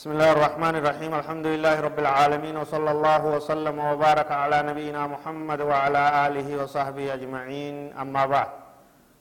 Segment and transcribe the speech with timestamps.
[0.00, 5.60] بسم الله الرحمن الرحيم الحمد لله رب العالمين وصلى الله وسلم وبارك على نبينا محمد
[5.60, 8.50] وعلى آله وصحبه أجمعين أما بعد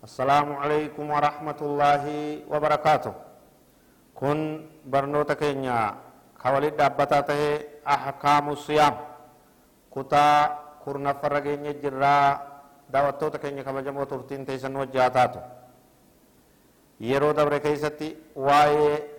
[0.08, 2.04] السلام عليكم ورحمة الله
[2.48, 3.14] وبركاته
[4.16, 4.40] كن
[4.88, 5.80] برنوتا كينيا
[6.40, 7.28] كوالد دابتا
[7.84, 8.96] أحكام الصيام
[9.92, 10.28] كتا
[10.80, 12.16] كرنا فرقين جرا
[12.88, 15.44] دعوتوتا كينيا كبجمو ترتين تيسن وجاتاتو
[17.00, 19.19] yeroo dabre keeysatti waa'ee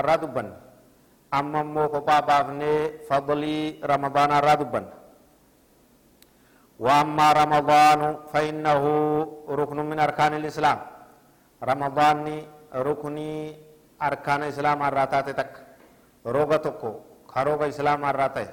[0.00, 0.56] irraa dubbanna
[1.38, 2.78] amma immoo kophaa baafnee
[3.08, 4.92] fadlii ramadaanaa irraa dubbanna
[6.82, 8.00] وأما رمضان
[8.32, 8.82] فإنه
[9.60, 10.78] ركن من أركان الإسلام
[11.70, 12.26] رمضان
[12.74, 13.32] ركني
[14.02, 15.52] أركان الإسلام الراتات تك
[16.26, 16.90] روغا تكو
[17.32, 18.46] خروغا إسلام الراتة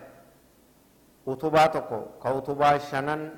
[1.29, 3.31] utubaa tokko ka utubaa shanan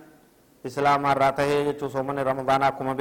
[0.63, 2.95] islaamaa irraa tahee jechuu soomani ramadaanaa akkuma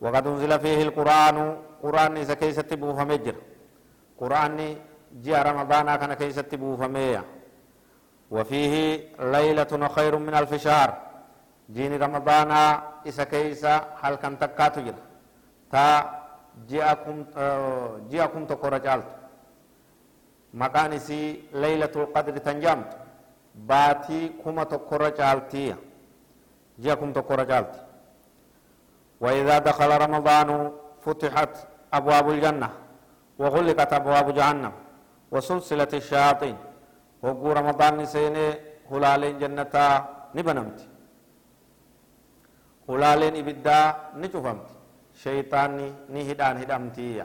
[0.00, 1.36] وقد أنزل فيه القرآن.
[1.82, 3.36] قرآن إذا كيست بوفمجر
[4.20, 4.58] قرآن
[5.24, 7.22] جاء رمضان كان كيست بوفمية
[8.34, 8.74] وفيه
[9.36, 10.90] ليلة خير من ألف شهر.
[11.74, 12.50] جين رمضان
[13.06, 13.64] إذا كيس
[14.02, 14.98] هل كان تكاتو جر
[15.72, 15.84] تا
[16.70, 17.16] جاءكم
[18.10, 19.10] جاءكم تقرأ جالت.
[20.62, 21.20] مكان سي
[21.52, 22.90] ليلة القدر تنجمت.
[23.54, 25.76] باتي كما تقرأ جالتية.
[26.78, 27.80] جاءكم تقرأ جالتي
[29.20, 30.72] وإذا دخل رمضان
[31.04, 31.54] فتحت
[31.92, 32.70] أبواب الجنة
[33.38, 34.72] وغلقت أبواب جهنم
[35.32, 36.56] وسلسلة الشياطين
[37.22, 38.46] وقو رمضان نسيني
[38.90, 39.74] هلالين جنة
[40.34, 40.80] نبنمت.
[42.90, 43.78] هلالين إبدا
[44.20, 44.68] نشوفمت
[45.22, 47.24] شيطاني نهدان هدمتي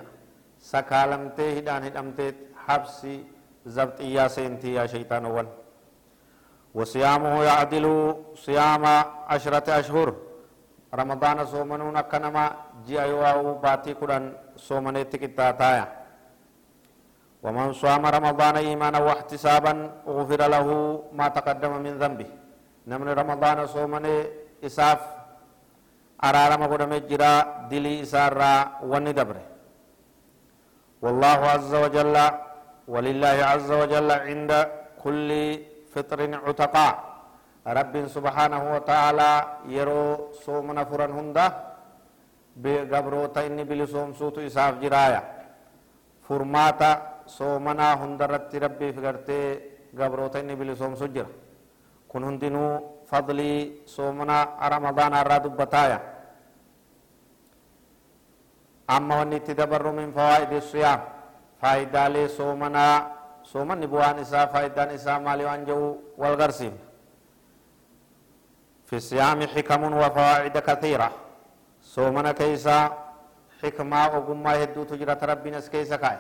[0.60, 2.28] سكالمتي هدان هدمتي
[2.66, 3.16] حبسي
[3.66, 5.48] زبطية سينتي يا شيطان ون
[6.78, 7.86] وصيامه يعدل
[8.46, 8.86] صيام
[9.32, 10.10] عشرة أشهر.
[11.02, 12.46] رمضان صومنون أكنما
[12.88, 14.24] جاء يواو باتي كدن
[14.68, 15.86] صومنيت كتاتايا
[17.44, 19.74] ومن صام رمضان إيمانا واحتسابا
[20.16, 20.68] غفر له
[21.18, 22.30] ما تقدم من ذنبه
[22.90, 24.16] نمن رمضان صومني
[24.68, 25.00] إساف
[26.28, 27.34] أرارم قدم جرا
[27.72, 28.54] دلي إسارا
[28.92, 29.38] وندبر
[31.04, 32.16] والله عز وجل
[32.94, 34.52] ولله عز وجل عند
[35.04, 35.30] كل
[35.94, 37.13] فطر عتقاء
[37.64, 39.32] رب سبحانه وتعالى
[39.72, 41.46] يرو صومنا فرن هندا
[42.64, 45.22] بغبروتا إني بلي صوم سوتو إساف جرايا.
[46.28, 46.92] فرماتا
[47.28, 49.40] صومنا هندرت ربي فقرتي
[50.00, 51.28] غبروتا إني بلي صوم سجر.
[52.12, 52.66] كن هندنو
[53.10, 53.54] فضلي
[53.96, 54.38] صومنا
[54.74, 56.00] رمضان الراد بتايا.
[58.96, 61.02] أما وني تدبر من فوائد الصيام
[61.62, 62.86] فائدة لي صومنا
[63.52, 65.80] صومن نبوان إسا فائدة إسا مالي وانجو
[66.22, 66.76] والغرسيم.
[68.88, 71.10] في الصيام حكم وفوائد كثيرة.
[71.96, 72.80] صومنا كيسا
[73.62, 76.18] حكمة وقمة هدو تجرى ربنا كيسا كاي.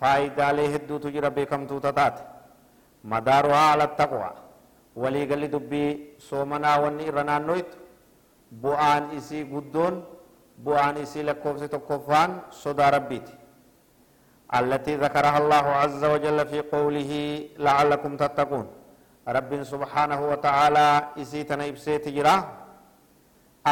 [0.00, 2.16] فائدة ليه هدو تجرى بكم توتتات.
[3.04, 4.30] مدارها على التقوى.
[4.96, 5.84] ولي قال دبي
[6.30, 7.70] صومنا وني رنان نويت.
[8.52, 9.94] بوآن إسي قدون
[10.64, 13.36] بوآن إسي لكوفسي تكوفان صدى ربيتي
[14.58, 17.12] التي ذكرها الله عز وجل في قوله
[17.58, 18.66] لعلكم تتقون.
[19.36, 20.88] رب سبحانه وتعالى
[21.22, 22.36] إسيتنا إبسيت جرا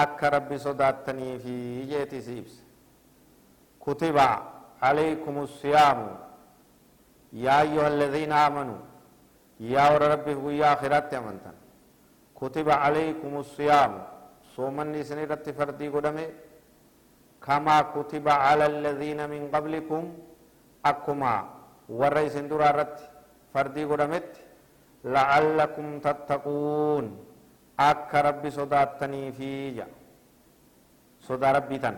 [0.02, 1.54] أك رب صداتني في
[1.90, 2.54] جيتي سيبس.
[3.84, 4.16] كتب
[4.82, 6.00] عليكم الصيام.
[7.32, 8.80] يا أيها الذين آمنوا
[9.60, 11.56] يا رب ويا آخرات أمنتن
[12.40, 13.92] كتب عليكم الصيام.
[14.56, 16.26] صومن سنرت فردي قدمي.
[17.46, 20.02] كما كتب على الذين من قبلكم
[20.90, 21.34] أكما
[21.88, 22.96] ورئيس درارت
[23.54, 24.30] فردي قدمت
[25.14, 27.04] لعلكم تتقون.
[27.90, 29.52] أك ربي صداتني في
[31.28, 31.96] صدا ربي تن.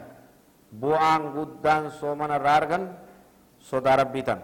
[0.80, 2.84] بوان قدان صومن الرارغن
[3.70, 4.40] صدا ربي تن.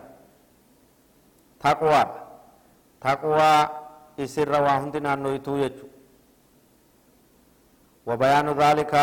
[1.60, 2.02] تقوى.
[3.04, 3.54] تقوى
[4.24, 5.86] إسر واهندنا نويتو يجو.
[8.08, 8.94] وبيان ذلك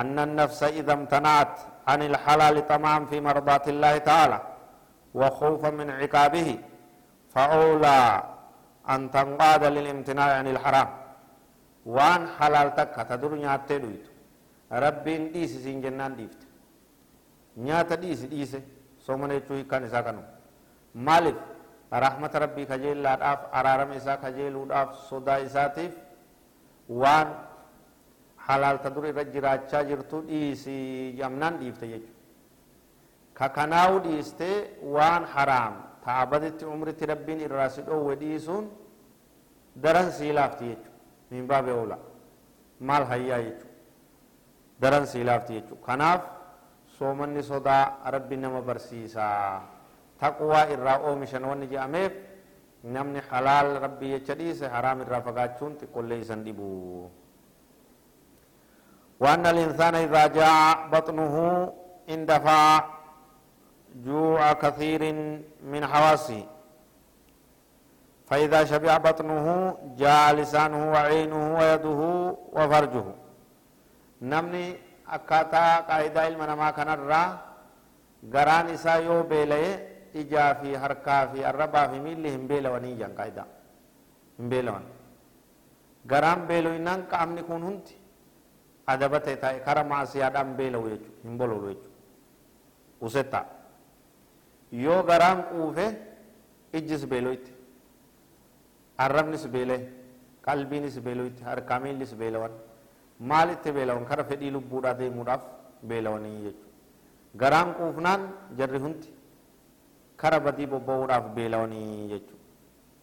[0.00, 1.54] أن النفس إذا امتنعت
[1.90, 4.38] عن الحلال تمام في مرضات الله تعالى
[5.14, 6.48] وخوفا من عقابه
[7.34, 8.00] فأولى
[8.94, 10.90] أن تنقاد للامتناع عن الحرام.
[11.96, 14.06] وان حلال تك تدر نياتي دويت
[14.82, 16.40] ربين ديس سين جنان ديفت.
[17.64, 18.52] نياتا ديس ديس
[19.06, 20.22] سومن يچوي كان إسا كانو
[21.06, 21.38] مالف
[22.04, 25.92] رحمة ربي خجيل لاداف أرارم إسا خجيل وداف صدا إساتيف
[27.00, 27.28] وان
[28.46, 30.78] حلال تدر رجراچا جرتو ديسي
[31.18, 32.12] جمنان ديفت يچو
[33.38, 34.52] ككناو ديسته
[34.94, 35.74] وان حرام.
[36.00, 38.64] umritti rabbiin irraa si dhoowwe dhiisuun
[39.76, 40.90] daran sii laafti jechu
[41.30, 41.98] min baabe oola
[42.80, 43.66] maal hayyaa jechu
[44.80, 46.22] daran sii laafti jechu kanaaf
[46.98, 49.62] soomanni sodaa rabbi nama barsiisaa
[50.20, 52.12] taqwaa irraa oomishan wanni je'ameef
[52.84, 56.68] namni halaal rabbii jecha dhiise haraam irraa fagaachuun xiqqollee isan dhibu
[59.20, 61.34] وأن الإنسان إذا جاء بطنه
[62.10, 62.84] اندفع
[64.04, 65.02] جوع كثير
[65.72, 66.42] من حواسه
[68.30, 69.46] فإذا شبع بطنه
[70.00, 72.00] جاء لسانه وعينه ويده
[72.56, 73.06] وفرجه.
[74.30, 74.64] نمني
[75.16, 77.22] أكاتا قاعدة علم نما كان الرا
[78.34, 79.64] غران إسا يو بيلي
[80.20, 83.44] إجا في حركا في الربا في ميلي هم بيلا ونيجان قاعدة
[84.38, 84.84] ون
[86.10, 87.96] غران بيلو إنان قامني كون هنتي.
[88.92, 91.88] أدبته تاي كرما سيادام بيلو يجو هم بولو يجو
[93.02, 93.42] وستا
[94.84, 95.86] يو غران قوفة
[96.76, 97.52] إجس بيلو يتي
[99.04, 99.80] arrabni si beela'e
[100.46, 102.52] qalbiin si beela'utti harkaamiin si beela'an
[103.30, 105.42] maalitti beela'an kara fedhii lubbuudhaa deemuudhaaf
[105.88, 106.68] beela'anii jechuudha
[107.42, 108.22] garaan quufnaan
[108.58, 109.08] jarri hundi
[110.22, 112.44] kara badii bobba'uudhaaf beela'anii jechuudha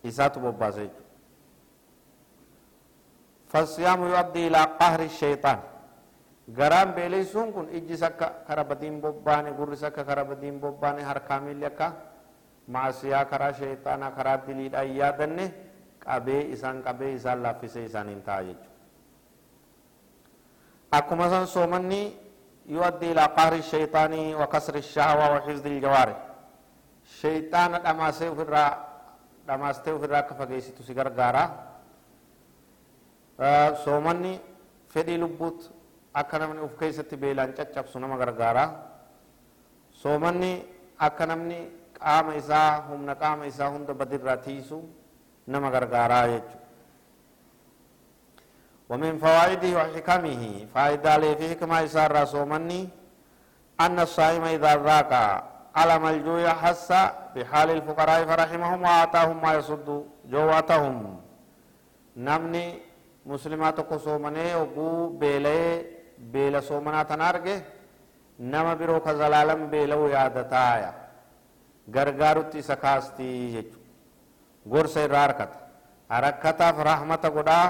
[0.09, 1.05] isaatu bobbaasa jechuudha.
[3.51, 5.59] fassiyaamu yu'addii ilaa qahri shaytaan
[6.59, 11.65] garaan beeleysuun kun ijjis akka kara badiin bobbaane gurris akka kara badiin bobbaane harkaa miilli
[11.71, 11.87] akka
[12.75, 15.45] maasiyaa karaa shayxaanaa karaa diliidhaan yaadanne
[16.09, 18.71] qabee isaan qabee isaan laaffisee isaaniin ta'a jechuudha.
[20.97, 22.01] Akkuma san soomanni
[22.67, 26.19] يؤدي إلى قهر الشيطان وكسر الشهوة وحفظ الجوارح
[27.23, 28.65] شيطان دماسه في الرا
[29.47, 31.43] دماسته في الرا كفجيسي تسيجر غارا
[33.85, 34.33] سومني
[34.91, 35.61] فدي لبوت
[36.17, 38.65] akka namni uf keessatti beelaan caccabsu nama gargaara
[40.01, 40.65] soomanni
[41.07, 41.59] akka namni
[41.99, 44.37] qaama isaa humna qaama isaa hunda badirraa
[45.47, 46.57] يجو
[48.89, 52.89] ومن فوائده وحكمه فائدة لي في حكمة إسار رسومني
[53.81, 55.43] أن الصائم إذا ذاك
[55.77, 56.91] ألم الجوع حس
[57.35, 61.19] بحال الفقراء فرحمهم وآتاهم ما يصد جواتهم
[62.17, 62.67] نمني
[63.25, 64.89] مسلمات کو سومنے وقو
[65.19, 65.61] بیلے
[66.31, 67.57] بیل سومنا تنارگے
[68.39, 70.91] نما برو خزلالم بیلو یادتایا
[71.95, 73.86] gargaarutti isa kaastii jechuudha
[74.73, 75.57] gorsa irraa harkata
[76.09, 77.67] harakkataaf rahmata godhaa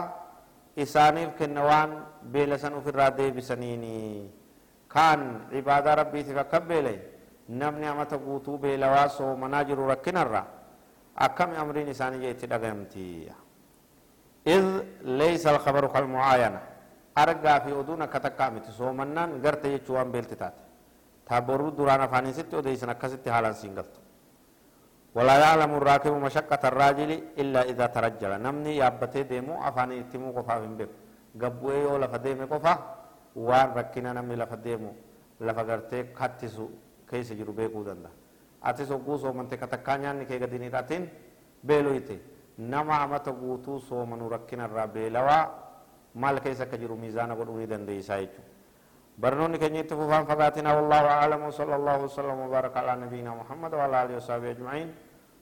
[0.75, 1.91] isaaniif kenna waan
[2.33, 3.95] beela san ufirraa deebisaniini
[4.93, 5.21] kaan
[5.51, 6.99] cibaadaa rabbiitiif akka beela'e
[7.49, 10.45] namni amata guutuu beelawaa soomanaa jiru rakkinarra
[11.15, 13.05] akkami amriin isaanii jee itti dhagayamti
[14.55, 14.65] إذ
[15.21, 16.61] ليس الخبر كالمعاينة
[17.23, 20.55] أرجع في أدون كتكا متي سومنان غرت يجوان بيلتتات
[21.27, 24.01] تابورو درانا فاني ست وديسنا كست حالا سينغلتو
[25.17, 27.11] ولا يعلم الراكب مشقة الراجل
[27.41, 28.31] إلا إذا ترجل.
[28.45, 30.91] نمني يابتي ديمو أفاني اتمو قفا من بك
[31.41, 32.73] قبوه يو لفا ديمي قفا
[33.47, 34.91] وان ركنا نمني لفا ديمو.
[35.41, 35.63] لفا
[37.09, 38.11] كيس جرو بيكو دندا
[38.67, 41.03] أتسو قوسو من تكتكانيان نكي قديني راتين
[41.67, 42.17] بيلو يتي.
[42.71, 45.39] نما عمت قوتو سو منو ركنا الرا بيلوا
[46.21, 48.41] مال كيسا كجرو ميزانا قدوني دندي سايچو
[49.21, 54.15] برنوني كنيت فوفان فقاتنا والله أعلم وصلى الله وسلم وبارك على نبينا محمد وعلى آله
[54.19, 54.89] وصحبه أجمعين.